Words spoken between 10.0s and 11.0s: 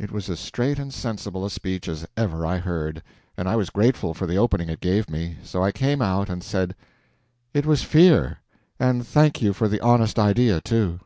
idea, too."